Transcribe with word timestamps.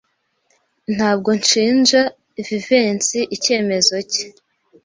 Ntabwo 0.95 1.29
nshinja 1.41 2.01
Jivency 2.45 3.19
icyemezo 3.35 3.95
cye. 4.11 4.25